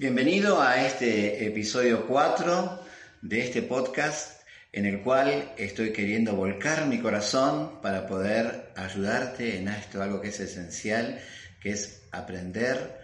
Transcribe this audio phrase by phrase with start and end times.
[0.00, 2.84] Bienvenido a este episodio 4
[3.20, 9.66] de este podcast en el cual estoy queriendo volcar mi corazón para poder ayudarte en
[9.66, 11.18] esto, algo que es esencial,
[11.60, 13.00] que es aprender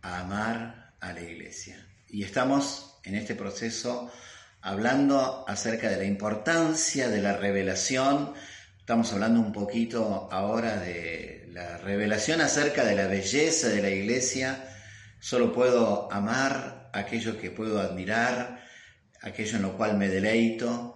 [0.00, 1.84] a amar a la iglesia.
[2.08, 4.08] Y estamos en este proceso
[4.60, 8.32] hablando acerca de la importancia de la revelación.
[8.78, 14.67] Estamos hablando un poquito ahora de la revelación acerca de la belleza de la iglesia
[15.20, 18.64] Solo puedo amar aquello que puedo admirar,
[19.20, 20.94] aquello en lo cual me deleito,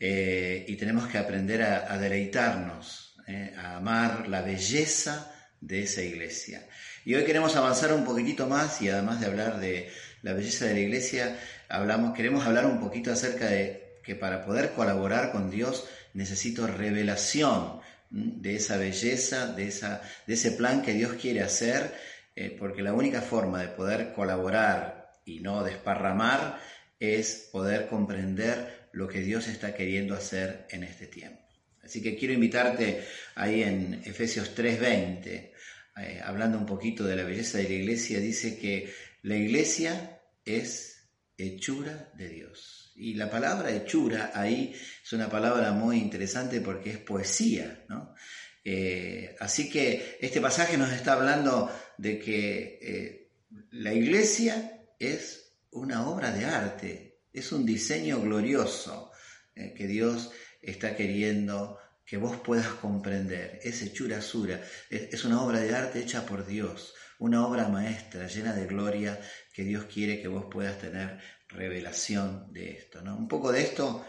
[0.00, 6.66] eh, y tenemos que aprender a, deleitarnos, eh, a amar la belleza de esa iglesia.
[7.04, 9.90] Y hoy queremos avanzar un poquitito más y además de hablar de
[10.22, 11.38] la belleza de la iglesia,
[11.68, 17.80] hablamos, queremos hablar un poquito acerca de que para poder colaborar con Dios necesito revelación
[18.10, 21.94] de esa belleza, de, esa, de ese plan que Dios quiere hacer
[22.40, 26.60] eh, porque la única forma de poder colaborar y no desparramar
[27.00, 31.42] es poder comprender lo que Dios está queriendo hacer en este tiempo.
[31.82, 33.04] Así que quiero invitarte
[33.34, 35.52] ahí en Efesios 3:20,
[35.96, 41.10] eh, hablando un poquito de la belleza de la iglesia, dice que la iglesia es
[41.36, 42.92] hechura de Dios.
[42.94, 48.14] Y la palabra hechura ahí es una palabra muy interesante porque es poesía, ¿no?
[48.62, 53.30] Eh, así que este pasaje nos está hablando de que eh,
[53.72, 59.10] la iglesia es una obra de arte, es un diseño glorioso
[59.54, 60.30] eh, que Dios
[60.62, 63.60] está queriendo que vos puedas comprender.
[63.62, 68.54] Es hechura sura, es, una obra de arte hecha por Dios, una obra maestra llena
[68.54, 69.20] de gloria
[69.52, 73.02] que Dios quiere que vos puedas tener revelación de esto.
[73.02, 73.16] ¿no?
[73.16, 74.06] Un poco de esto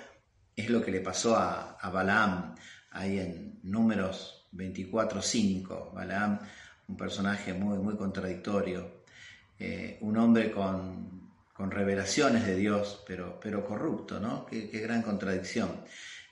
[0.55, 2.55] es lo que le pasó a, a Balaam
[2.91, 6.39] ahí en números 24-5, Balaam,
[6.89, 9.03] un personaje muy, muy contradictorio,
[9.59, 11.17] eh, un hombre con,
[11.57, 14.45] revelaciones de Dios, pero, pero corrupto, ¿no?
[14.45, 15.83] Qué, gran contradicción.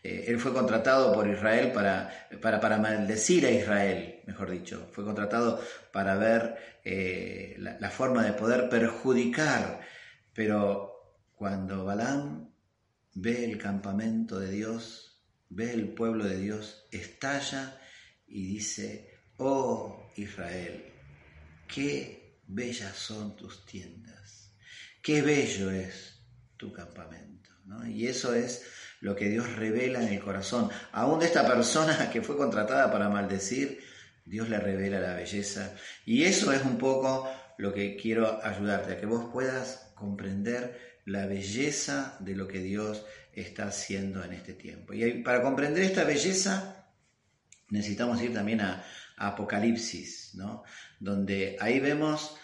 [0.01, 4.87] Eh, él fue contratado por Israel para, para, para, maldecir a Israel, mejor dicho.
[4.93, 9.81] Fue contratado para ver eh, la, la, forma de poder perjudicar.
[10.33, 12.49] Pero cuando Balaam
[13.15, 17.81] ve el campamento de Dios, ve el pueblo de Dios, estalla
[18.27, 20.83] y dice, oh Israel,
[21.67, 24.51] qué bellas son tus tiendas,
[25.01, 26.19] qué bello es
[26.57, 27.37] tu campamento.
[27.87, 28.65] Y eso es
[29.01, 30.69] lo que Dios revela en el corazón.
[30.91, 33.79] Aún de esta persona que fue contratada para maldecir,
[34.25, 35.75] Dios le revela la belleza.
[36.05, 41.25] Y eso es un poco lo que quiero ayudarte, a que vos puedas comprender la
[41.25, 44.93] belleza de lo que Dios está haciendo en este tiempo.
[44.93, 46.87] Y para comprender esta belleza,
[47.69, 48.83] necesitamos ir también a,
[49.17, 50.63] Apocalipsis, ¿no?
[50.99, 52.37] donde ahí vemos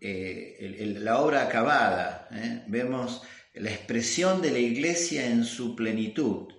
[0.00, 2.64] eh, la obra acabada, ¿eh?
[2.68, 3.22] vemos
[3.52, 6.54] la expresión de la iglesia en su plenitud,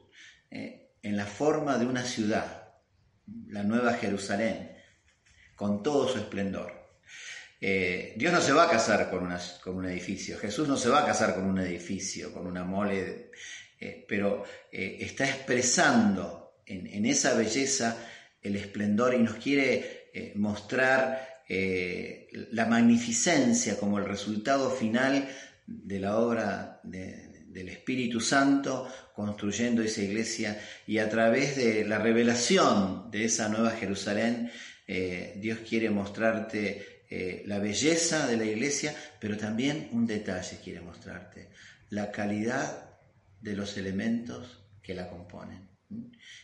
[0.51, 0.93] ¿eh?
[1.01, 2.75] en la forma de una ciudad,
[3.47, 4.77] la nueva Jerusalén,
[5.55, 6.79] con todo su esplendor.
[7.59, 9.31] Dios no se va a casar con,
[9.63, 13.29] con, un edificio, Jesús no se va a casar con un edificio, con una mole,
[14.07, 17.97] pero está expresando en, esa belleza
[18.41, 25.27] el esplendor y nos quiere eh, mostrar eh, la magnificencia como el resultado final
[25.65, 33.11] de la obra del Espíritu Santo construyendo esa iglesia y a través de la revelación
[33.11, 34.49] de esa nueva Jerusalén,
[34.87, 37.01] eh, Dios quiere mostrarte
[37.45, 41.49] la belleza de la iglesia, pero también un detalle quiere mostrarte,
[41.89, 42.89] la calidad
[43.41, 45.70] de los elementos que la componen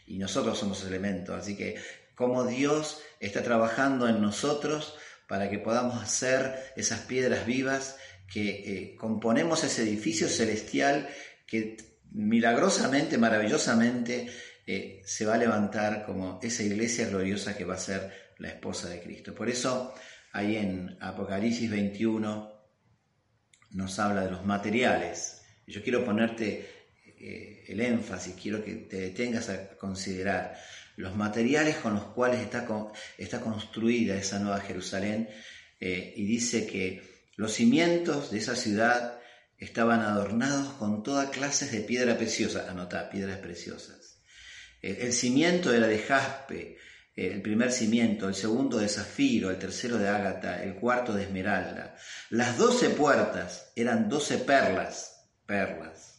[0.05, 1.35] y nosotros somos elementos.
[1.37, 1.75] Así que
[2.15, 4.95] como Dios está trabajando en nosotros
[5.27, 7.97] para que podamos hacer esas piedras vivas
[8.31, 11.07] que eh, componemos ese edificio celestial
[11.45, 11.77] que
[12.11, 14.29] milagrosamente, maravillosamente
[14.65, 18.89] eh, se va a levantar como esa iglesia gloriosa que va a ser la esposa
[18.89, 19.33] de Cristo.
[19.33, 19.93] Por eso
[20.33, 22.51] ahí en Apocalipsis 21
[23.71, 25.41] nos habla de los materiales.
[25.65, 26.76] Yo quiero ponerte
[27.19, 30.57] eh, el énfasis, quiero que te detengas a considerar
[30.95, 32.67] los materiales con los cuales está,
[33.17, 35.29] está construida esa nueva Jerusalén
[35.79, 37.01] eh, y dice que
[37.35, 39.19] los cimientos de esa ciudad
[39.57, 44.19] estaban adornados con toda clases de piedra preciosa, anotá, piedras preciosas.
[44.81, 46.77] el cimiento era de jaspe,
[47.17, 51.95] el primer cimiento, el segundo de zafiro, el tercero de ágata, el cuarto de esmeralda.
[52.29, 56.16] Las doce puertas eran doce perlas, perlas.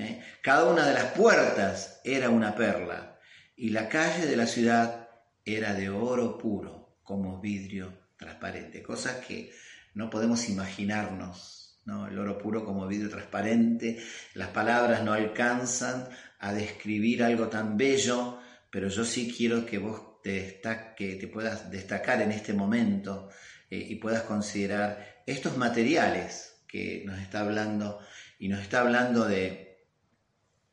[0.00, 0.22] ¿Eh?
[0.42, 3.18] Cada una de las puertas era una perla
[3.56, 5.08] y la calle de la ciudad
[5.44, 9.52] era de oro puro, como vidrio transparente, cosas que
[9.94, 12.06] no podemos imaginarnos ¿no?
[12.06, 13.98] el oro puro como vidrio transparente,
[14.34, 16.08] las palabras no alcanzan
[16.38, 18.38] a describir algo tan bello,
[18.70, 23.28] pero yo sí quiero que vos te, destaque, te puedas destacar en este momento
[23.70, 28.00] eh, y puedas considerar estos materiales que nos está hablando
[28.38, 29.69] y nos está hablando de,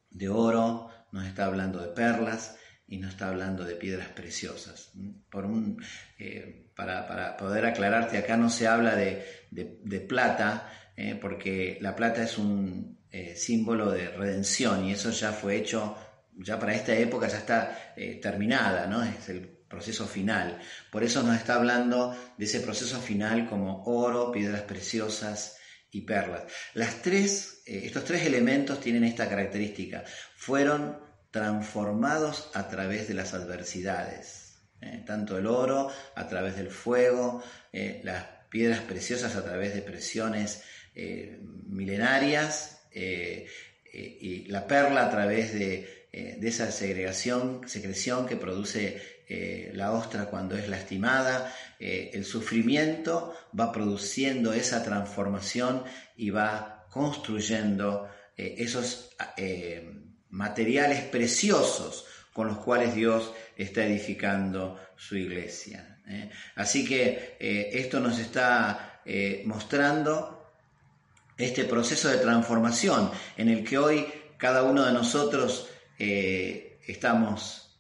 [0.09, 2.55] de oro, nos está hablando de perlas
[2.87, 4.91] y nos está hablando de piedras preciosas.
[5.29, 5.81] Por un,
[6.19, 12.37] eh, para, poder aclararte, acá no se habla de, plata, eh, porque la plata es
[12.37, 15.97] un eh, símbolo de redención y eso ya fue hecho,
[16.37, 19.03] ya para esta época ya está terminada, ¿no?
[19.03, 20.59] es el proceso final.
[20.91, 25.56] Por eso nos está hablando de ese proceso final como oro, piedras preciosas
[25.91, 26.43] y perlas.
[26.73, 30.03] Las tres, estos tres elementos tienen esta característica.
[30.35, 30.99] Fueron
[31.31, 34.47] transformados a través de las adversidades.
[34.81, 35.03] ¿eh?
[35.05, 40.63] tanto el oro a través del fuego, eh, las piedras preciosas a través de presiones
[40.95, 48.99] eh, milenarias y la perla a través de, esa segregación, secreción que produce
[49.73, 51.53] la ostra cuando es lastimada.
[51.79, 55.83] El sufrimiento va produciendo esa transformación
[56.15, 59.11] y va construyendo esos
[60.29, 62.05] materiales preciosos
[62.37, 65.97] con los cuales Dios está edificando su iglesia.
[66.07, 66.29] ¿eh?
[66.55, 70.53] Así que eh, esto nos está eh, mostrando
[71.35, 74.05] este proceso de transformación en el que hoy
[74.37, 77.79] cada uno de nosotros estamos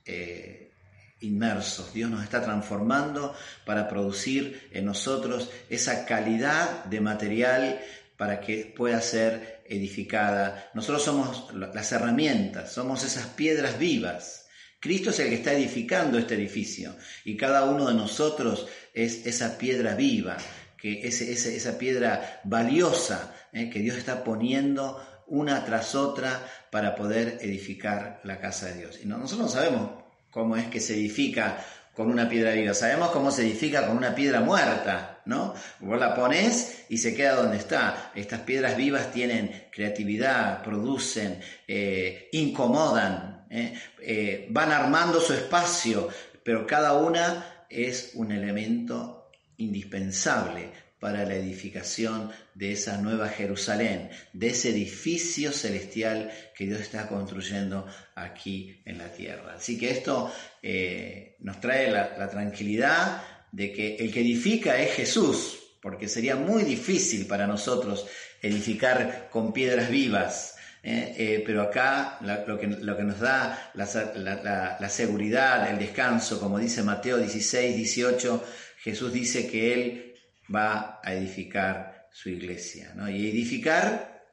[1.21, 1.93] inmersos.
[1.93, 3.35] Dios nos está transformando
[3.65, 7.79] para producir en nosotros esa calidad de material
[8.17, 10.69] para que pueda ser edificada.
[10.73, 14.47] Nosotros somos las herramientas, somos esas piedras vivas
[14.79, 19.57] Cristo es el que está edificando este edificio y cada uno de nosotros es esa
[19.57, 20.37] piedra viva,
[20.77, 27.39] que es, esa piedra valiosa eh, que Dios está poniendo una tras otra para poder
[27.41, 28.99] edificar la casa de Dios.
[29.01, 31.63] Y nosotros no sabemos cómo es que se edifica
[31.93, 35.55] con una piedra viva, sabemos cómo se edifica con una piedra muerta, ¿no?
[35.79, 38.11] Vos la pones y se queda donde está.
[38.13, 43.73] Estas piedras vivas tienen creatividad, producen, eh, incomodan, ¿eh?
[43.99, 46.07] Eh, van armando su espacio,
[46.43, 54.47] pero cada una es un elemento indispensable para la edificación de esa nueva Jerusalén, de
[54.47, 57.85] ese edificio celestial que Dios está construyendo
[58.15, 59.55] aquí en la tierra.
[59.55, 63.21] Así que esto eh, nos trae la tranquilidad
[63.51, 68.07] de que el que edifica es Jesús, porque sería muy difícil para nosotros
[68.41, 71.15] edificar con piedras vivas, ¿eh?
[71.17, 76.83] Eh, pero acá lo, que, lo, que, nos da la, seguridad, el descanso, como dice
[76.83, 78.43] Mateo 16, 18,
[78.79, 80.06] Jesús dice que Él
[80.53, 82.93] va a edificar su iglesia.
[83.09, 84.25] Y edificar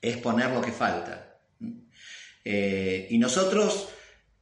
[0.00, 1.38] es poner lo que falta.
[2.44, 3.88] Eh, y nosotros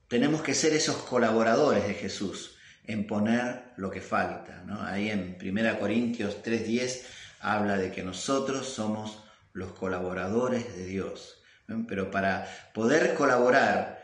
[0.08, 4.64] tenemos que ser esos colaboradores de Jesús en poner lo que falta.
[4.82, 7.05] Ahí en 1 Corintios 3:10
[7.40, 11.43] habla de que nosotros somos los colaboradores de Dios.
[11.87, 14.02] Pero para poder colaborar,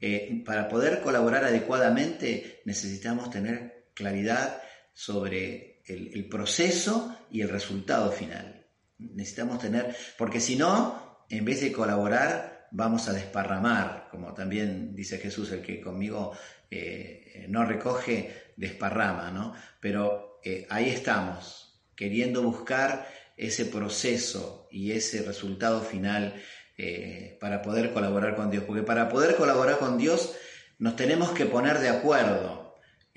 [0.00, 4.60] eh, para poder colaborar adecuadamente, necesitamos tener claridad
[4.92, 8.66] sobre el, proceso y el resultado final.
[8.98, 15.18] Necesitamos tener, porque si no, en vez de colaborar, vamos a desparramar, como también dice
[15.18, 16.32] Jesús, el que conmigo
[16.70, 19.54] eh, no recoge, desparrama, ¿no?
[19.80, 26.34] Pero eh, ahí estamos, queriendo buscar ese proceso y ese resultado final
[26.78, 28.64] eh, para poder colaborar con Dios.
[28.64, 30.34] Porque para poder colaborar con Dios
[30.78, 32.65] nos tenemos que poner de acuerdo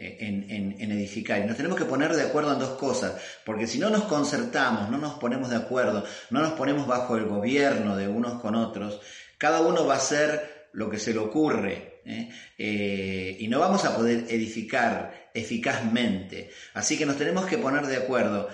[0.02, 1.42] eh, en, edificar.
[1.42, 3.22] Y nos tenemos que poner de acuerdo en dos cosas.
[3.46, 7.26] Porque si no nos concertamos, no nos ponemos de acuerdo, no nos ponemos bajo el
[7.26, 9.02] gobierno de unos con otros,
[9.38, 12.00] cada uno va a hacer lo que se le ocurre.
[12.06, 13.38] ¿eh?
[13.40, 16.50] y no vamos a poder edificar eficazmente.
[16.74, 18.48] Así que nos tenemos que poner de acuerdo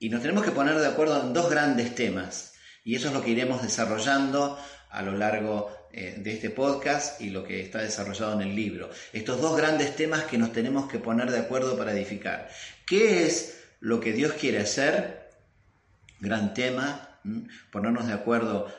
[0.00, 2.54] y nos tenemos que poner de acuerdo en dos grandes temas.
[2.84, 4.58] Y eso es lo que iremos desarrollando
[4.90, 8.90] a lo largo eh, de este podcast y lo que está desarrollado en el libro.
[9.12, 12.48] Estos dos grandes temas que nos tenemos que poner de acuerdo para edificar.
[12.86, 15.30] ¿Qué es lo que Dios quiere hacer?
[16.20, 17.18] Gran tema,
[17.72, 18.72] ponernos de acuerdo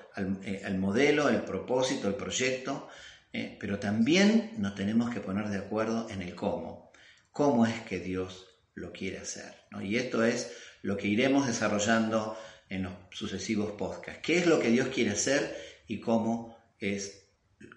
[0.43, 2.87] eh, al, modelo, el propósito, el proyecto,
[3.33, 6.91] eh, pero también nos tenemos que poner de acuerdo en el cómo.
[7.31, 9.53] ¿Cómo es que Dios lo quiere hacer?
[9.81, 10.51] Y esto es
[10.81, 12.37] lo que iremos desarrollando
[12.69, 14.21] en los sucesivos podcasts.
[14.23, 16.50] ¿Qué es lo que Dios quiere hacer y cómo
[16.81, 17.21] es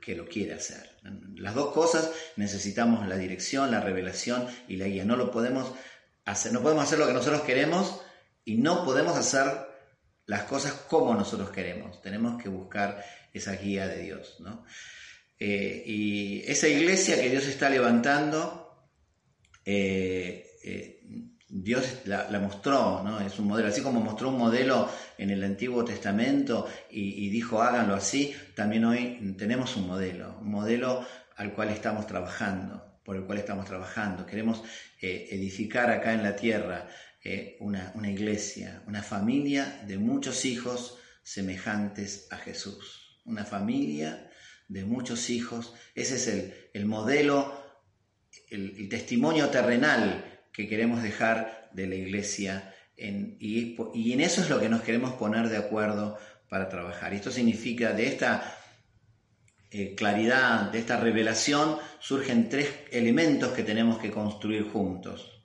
[0.00, 0.90] que lo quiere hacer?
[1.37, 5.04] Las dos cosas necesitamos la dirección, la revelación y la guía.
[5.04, 5.73] No lo podemos
[6.25, 8.00] hacer, no podemos hacer lo que nosotros queremos
[8.44, 9.44] y no podemos hacer
[10.26, 12.00] las cosas como nosotros queremos.
[12.00, 14.38] Tenemos que buscar esa guía de Dios.
[15.38, 18.88] Eh, y esa iglesia que Dios está levantando,
[19.64, 21.00] eh, eh,
[21.56, 23.20] Dios la, mostró, ¿no?
[23.20, 27.94] Es un modelo, así como mostró un modelo en el Antiguo Testamento y, dijo háganlo
[27.94, 31.06] así, también hoy tenemos un modelo, un modelo
[31.37, 34.26] al cual estamos trabajando, por el cual estamos trabajando.
[34.26, 34.64] Queremos
[35.00, 36.88] edificar acá en la tierra
[37.61, 43.20] una, una iglesia, una familia de muchos hijos semejantes a Jesús.
[43.26, 44.28] Una familia
[44.66, 45.73] de muchos hijos.
[45.94, 47.62] Ese es el, modelo,
[48.50, 52.73] el, testimonio terrenal que queremos dejar de la iglesia.
[52.96, 56.16] y, en eso es lo que nos queremos poner de acuerdo
[56.49, 57.12] para trabajar.
[57.12, 58.56] Y esto significa de esta
[59.73, 65.42] eh, claridad, de esta revelación, surgen tres elementos que tenemos que construir juntos.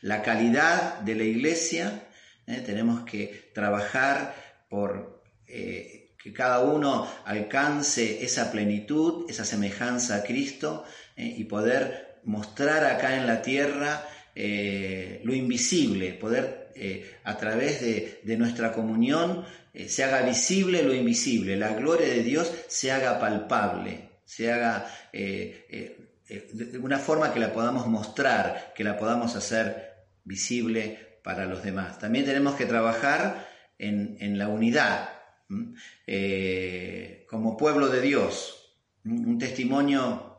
[0.00, 2.08] La calidad de la iglesia,
[2.48, 2.60] ¿eh?
[2.66, 4.34] tenemos que trabajar
[4.68, 10.84] por eh, que cada uno alcance esa plenitud, esa semejanza a Cristo
[11.16, 16.72] y poder mostrar acá en la tierra lo invisible, poder
[17.24, 19.44] a través de, nuestra comunión
[19.86, 25.96] se haga visible lo invisible, la gloria de Dios se haga palpable, se haga eh,
[26.52, 29.92] de una forma que la podamos mostrar, que la podamos hacer
[30.24, 31.98] visible para los demás.
[31.98, 33.48] También tenemos que trabajar
[33.78, 35.10] en, la unidad,
[36.06, 38.72] eh, como pueblo de Dios,
[39.04, 40.38] un testimonio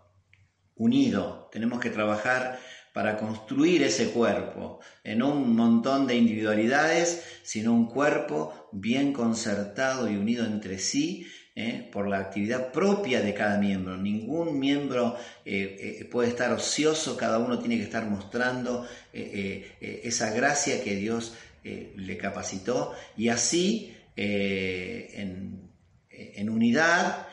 [0.75, 1.49] unido.
[1.51, 2.59] Tenemos que trabajar
[2.93, 10.15] para construir ese cuerpo, en un montón de individualidades, sino un cuerpo bien concertado y
[10.15, 11.89] unido entre sí, ¿eh?
[11.91, 13.97] por la actividad propia de cada miembro.
[13.97, 20.83] Ningún miembro eh, eh, puede estar ocioso, cada uno tiene que estar mostrando esa gracia
[20.83, 25.69] que Dios le capacitó y así en,
[26.09, 27.27] en, unidad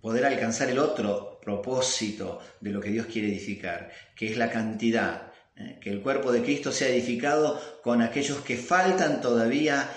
[0.00, 5.32] poder alcanzar el otro propósito de lo que Dios quiere edificar, que es la cantidad.
[5.80, 9.90] Que el cuerpo de Cristo sea edificado con aquellos que faltan todavía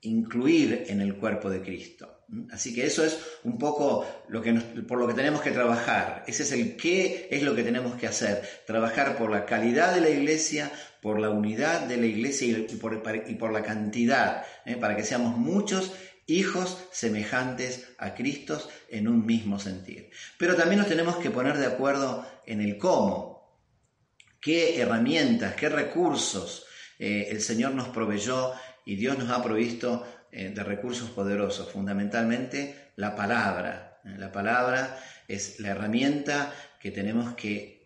[0.00, 2.22] incluir en el cuerpo de Cristo.
[2.50, 6.24] Así que eso es un poco lo que por lo que tenemos que trabajar.
[6.26, 8.42] Ese es el qué es lo que tenemos que hacer.
[8.66, 13.52] Trabajar por la calidad de la iglesia, por la unidad de la iglesia y por,
[13.52, 14.76] la cantidad, ¿eh?
[14.76, 15.92] para que seamos muchos
[16.32, 20.10] hijos semejantes a Cristo en un mismo sentir.
[20.38, 23.60] Pero también nos tenemos que poner de acuerdo en el cómo.
[24.40, 26.66] ¿Qué herramientas, qué recursos
[26.98, 28.52] eh, el Señor nos proveyó
[28.84, 34.00] y Dios nos ha provisto eh, de recursos poderosos, fundamentalmente la palabra.
[34.04, 37.82] Eh, la palabra es la herramienta que tenemos que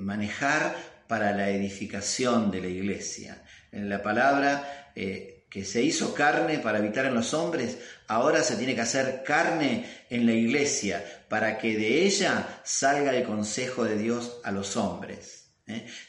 [0.00, 0.74] manejar
[1.06, 3.44] para la edificación de la iglesia.
[3.70, 4.92] La palabra
[5.52, 7.76] que se hizo carne para habitar en los hombres,
[8.08, 13.24] ahora se tiene que hacer carne en la iglesia para que de ella salga el
[13.24, 15.50] consejo de Dios a los hombres.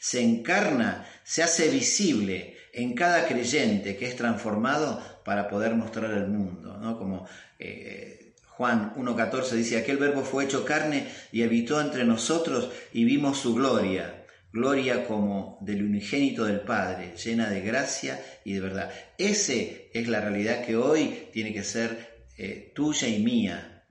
[0.00, 6.28] Se encarna, se hace visible en cada creyente que es transformado para poder mostrar al
[6.28, 6.96] mundo, ¿no?
[6.98, 13.04] Como eh, Juan 1.14 dice, aquel verbo fue hecho carne y habitó entre nosotros y
[13.04, 14.13] vimos su gloria,
[14.54, 18.90] gloria como del unigénito del Padre, llena de gracia y de verdad.
[19.18, 23.84] Ese es la realidad que hoy tiene que ser eh, tuya y mía,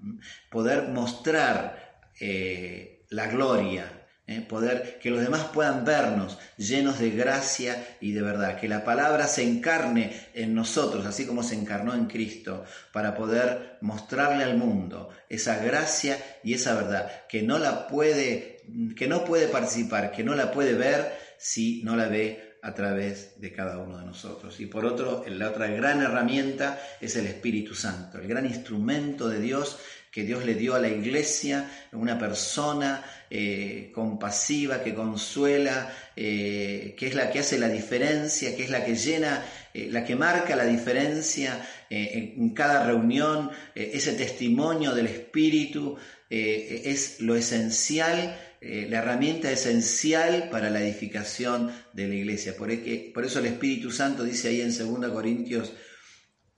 [0.50, 4.40] poder mostrar eh, la gloria, ¿eh?
[4.40, 9.28] poder que los demás puedan vernos llenos de gracia y de verdad, que la palabra
[9.28, 15.10] se encarne en nosotros, así como se encarnó en Cristo, para poder mostrarle al mundo
[15.28, 18.53] esa gracia y esa verdad, que no la puede,
[18.96, 23.40] que no puede participar, que no la puede ver si no la ve a través
[23.42, 24.60] de cada uno de nosotros.
[24.60, 29.40] Y por otro, la otra gran herramienta es el Espíritu Santo, el gran instrumento de
[29.40, 29.78] Dios
[30.14, 37.08] que Dios le dio a la iglesia, una persona eh, compasiva, que consuela, eh, que
[37.08, 39.44] es la que hace la diferencia, que es la que llena,
[39.74, 45.96] eh, la que marca la diferencia en, cada reunión, ese testimonio del Espíritu
[46.28, 52.56] es lo esencial, la herramienta esencial para la edificación de la iglesia.
[52.56, 55.74] Por, e, por eso el Espíritu Santo dice ahí en 2 Corintios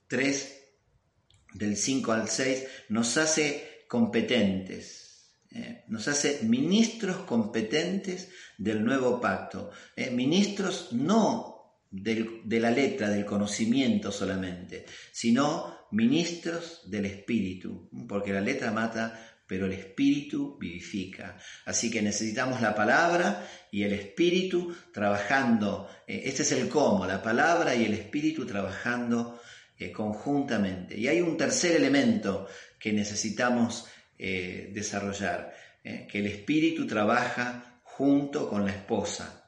[0.06, 0.56] 3,
[1.54, 9.70] del 5 al 6, nos hace competentes, eh, nos hace ministros competentes del nuevo pacto,
[9.94, 11.54] eh, ministros no
[11.90, 19.66] de la letra, del conocimiento solamente, sino ministros del espíritu, porque la letra mata, pero
[19.66, 21.38] el Espíritu vivifica.
[21.64, 25.88] Así que necesitamos la palabra y el Espíritu trabajando.
[26.06, 29.40] Eh, este es el cómo, la palabra y el Espíritu trabajando
[29.78, 30.98] eh, conjuntamente.
[30.98, 32.48] Y hay un tercer elemento
[32.78, 33.86] que necesitamos
[34.18, 39.46] eh, desarrollar, que el Espíritu trabaja junto con la esposa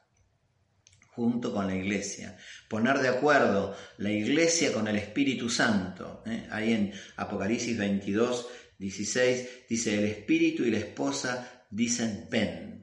[1.19, 2.37] junto con la iglesia.
[2.69, 6.23] Poner de acuerdo la iglesia con el Espíritu Santo.
[6.49, 8.47] Ahí en Apocalipsis 22
[8.79, 12.79] 16 dice, el espíritu y la esposa dicen ven.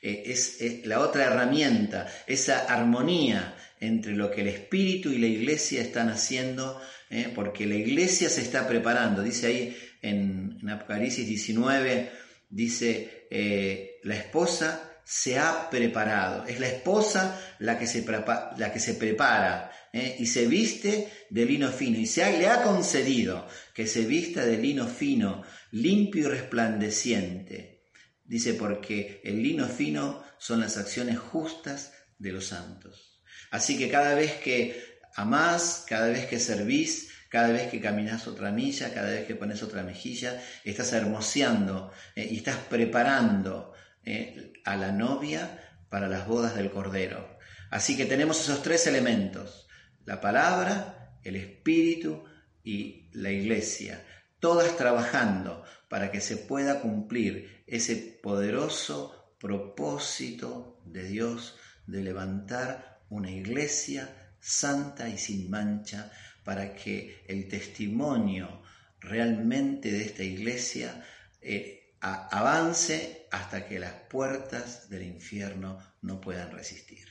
[0.00, 5.82] Eh, es, la otra herramienta, esa armonía entre lo que el espíritu y la iglesia
[5.82, 9.22] están haciendo, eh, porque la iglesia se está preparando.
[9.22, 12.10] Dice ahí en, Apocalipsis 19,
[12.48, 16.46] dice, eh, la esposa se ha preparado.
[16.46, 20.16] Es la esposa la que se, la que se prepara ¿eh?
[20.18, 21.98] y se viste de lino fino.
[21.98, 25.42] Y se le ha concedido que se vista de lino fino,
[25.72, 27.84] limpio y resplandeciente.
[28.24, 33.22] Dice, porque el lino fino son las acciones justas de los santos.
[33.50, 38.50] Así que cada vez que amás, cada vez que servís, cada vez que caminas otra
[38.50, 42.28] milla, cada vez que pones otra mejilla, estás hermoseando ¿eh?
[42.30, 43.72] y estás preparando
[44.04, 44.52] ¿eh?
[44.64, 47.38] a la novia para las bodas del Cordero.
[47.70, 49.68] Así que tenemos esos tres elementos,
[50.10, 52.24] la palabra, el espíritu
[52.64, 54.04] y la iglesia,
[54.40, 63.30] todas trabajando para que se pueda cumplir ese poderoso propósito de Dios de levantar una
[63.30, 66.10] iglesia santa y sin mancha
[66.42, 68.62] para que el testimonio
[68.98, 71.04] realmente de esta iglesia
[71.40, 77.09] eh, avance hasta que las puertas del infierno no puedan resistir.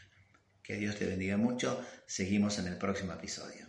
[0.69, 1.83] Que Dios te bendiga mucho.
[2.05, 3.68] Seguimos en el próximo episodio.